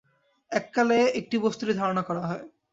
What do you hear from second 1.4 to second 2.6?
বস্তুরই ধারণা হয়।